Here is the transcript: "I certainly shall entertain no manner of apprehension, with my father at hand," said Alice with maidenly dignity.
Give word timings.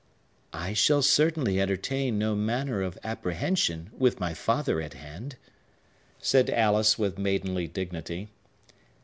"I 0.51 0.73
certainly 0.73 1.53
shall 1.57 1.61
entertain 1.61 2.17
no 2.17 2.33
manner 2.35 2.81
of 2.81 2.97
apprehension, 3.03 3.91
with 3.95 4.19
my 4.19 4.33
father 4.33 4.81
at 4.81 4.93
hand," 4.95 5.35
said 6.17 6.49
Alice 6.49 6.97
with 6.97 7.19
maidenly 7.19 7.67
dignity. 7.67 8.29